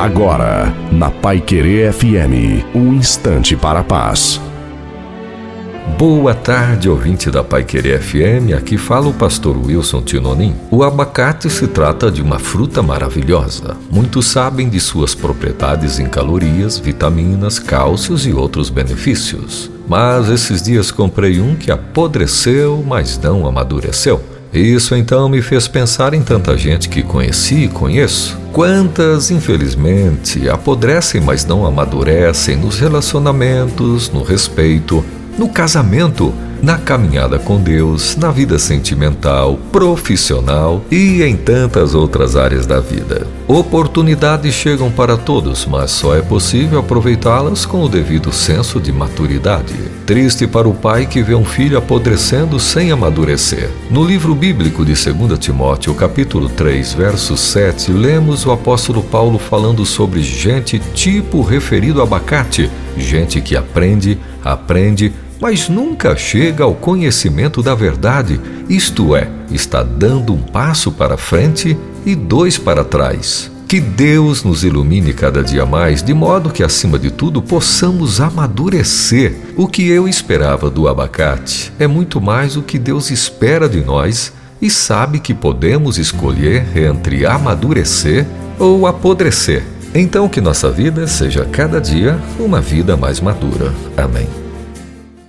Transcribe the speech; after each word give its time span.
Agora, 0.00 0.74
na 0.90 1.10
Pai 1.10 1.42
Querer 1.42 1.92
FM, 1.92 2.64
um 2.74 2.94
instante 2.94 3.54
para 3.54 3.80
a 3.80 3.84
paz. 3.84 4.40
Boa 5.98 6.34
tarde, 6.34 6.88
ouvinte 6.88 7.30
da 7.30 7.44
Pai 7.44 7.64
Querer 7.64 8.00
FM. 8.00 8.56
Aqui 8.56 8.78
fala 8.78 9.08
o 9.08 9.12
pastor 9.12 9.58
Wilson 9.58 10.00
Tinonim. 10.00 10.56
O 10.70 10.82
abacate 10.82 11.50
se 11.50 11.66
trata 11.68 12.10
de 12.10 12.22
uma 12.22 12.38
fruta 12.38 12.82
maravilhosa. 12.82 13.76
Muitos 13.90 14.24
sabem 14.28 14.70
de 14.70 14.80
suas 14.80 15.14
propriedades 15.14 15.98
em 15.98 16.06
calorias, 16.06 16.78
vitaminas, 16.78 17.58
cálcios 17.58 18.24
e 18.24 18.32
outros 18.32 18.70
benefícios. 18.70 19.70
Mas 19.86 20.30
esses 20.30 20.62
dias 20.62 20.90
comprei 20.90 21.42
um 21.42 21.54
que 21.54 21.70
apodreceu, 21.70 22.82
mas 22.88 23.18
não 23.18 23.46
amadureceu. 23.46 24.18
Isso 24.50 24.94
então 24.94 25.28
me 25.28 25.42
fez 25.42 25.68
pensar 25.68 26.14
em 26.14 26.22
tanta 26.22 26.56
gente 26.56 26.88
que 26.88 27.02
conheci 27.02 27.64
e 27.64 27.68
conheço. 27.68 28.39
Quantas, 28.52 29.30
infelizmente, 29.30 30.48
apodrecem, 30.48 31.20
mas 31.20 31.44
não 31.44 31.64
amadurecem 31.64 32.56
nos 32.56 32.80
relacionamentos, 32.80 34.10
no 34.10 34.22
respeito, 34.22 35.04
no 35.38 35.48
casamento 35.48 36.34
na 36.62 36.78
caminhada 36.78 37.38
com 37.38 37.60
Deus, 37.60 38.16
na 38.16 38.30
vida 38.30 38.58
sentimental, 38.58 39.58
profissional 39.72 40.82
e 40.90 41.22
em 41.22 41.36
tantas 41.36 41.94
outras 41.94 42.36
áreas 42.36 42.66
da 42.66 42.80
vida. 42.80 43.26
Oportunidades 43.48 44.54
chegam 44.54 44.90
para 44.90 45.16
todos, 45.16 45.66
mas 45.66 45.90
só 45.90 46.14
é 46.14 46.22
possível 46.22 46.78
aproveitá-las 46.78 47.66
com 47.66 47.82
o 47.82 47.88
devido 47.88 48.32
senso 48.32 48.80
de 48.80 48.92
maturidade. 48.92 49.74
Triste 50.06 50.46
para 50.46 50.68
o 50.68 50.74
pai 50.74 51.06
que 51.06 51.22
vê 51.22 51.34
um 51.34 51.44
filho 51.44 51.78
apodrecendo 51.78 52.60
sem 52.60 52.92
amadurecer. 52.92 53.70
No 53.90 54.04
livro 54.04 54.34
bíblico 54.34 54.84
de 54.84 54.92
2 54.92 55.38
Timóteo, 55.38 55.94
capítulo 55.94 56.48
3, 56.48 56.92
verso 56.92 57.36
7, 57.36 57.92
lemos 57.92 58.46
o 58.46 58.52
apóstolo 58.52 59.02
Paulo 59.02 59.38
falando 59.38 59.84
sobre 59.84 60.22
gente 60.22 60.78
tipo 60.94 61.42
referido 61.42 62.00
a 62.00 62.04
abacate, 62.04 62.70
gente 62.96 63.40
que 63.40 63.56
aprende, 63.56 64.18
aprende, 64.44 65.12
mas 65.40 65.68
nunca 65.68 66.14
chega 66.16 66.64
ao 66.64 66.74
conhecimento 66.74 67.62
da 67.62 67.74
verdade, 67.74 68.40
isto 68.68 69.16
é, 69.16 69.28
está 69.50 69.82
dando 69.82 70.34
um 70.34 70.42
passo 70.42 70.92
para 70.92 71.16
frente 71.16 71.76
e 72.04 72.14
dois 72.14 72.58
para 72.58 72.84
trás. 72.84 73.50
Que 73.66 73.80
Deus 73.80 74.42
nos 74.42 74.64
ilumine 74.64 75.12
cada 75.12 75.44
dia 75.44 75.64
mais, 75.64 76.02
de 76.02 76.12
modo 76.12 76.50
que, 76.50 76.62
acima 76.62 76.98
de 76.98 77.08
tudo, 77.08 77.40
possamos 77.40 78.20
amadurecer. 78.20 79.36
O 79.56 79.68
que 79.68 79.88
eu 79.88 80.08
esperava 80.08 80.68
do 80.68 80.88
abacate 80.88 81.72
é 81.78 81.86
muito 81.86 82.20
mais 82.20 82.56
o 82.56 82.62
que 82.62 82.80
Deus 82.80 83.12
espera 83.12 83.68
de 83.68 83.80
nós 83.80 84.32
e 84.60 84.68
sabe 84.68 85.20
que 85.20 85.32
podemos 85.32 85.98
escolher 85.98 86.66
entre 86.76 87.24
amadurecer 87.24 88.26
ou 88.58 88.88
apodrecer. 88.88 89.62
Então, 89.94 90.28
que 90.28 90.40
nossa 90.40 90.68
vida 90.68 91.06
seja 91.06 91.44
cada 91.44 91.80
dia 91.80 92.20
uma 92.40 92.60
vida 92.60 92.96
mais 92.96 93.20
madura. 93.20 93.72
Amém. 93.96 94.49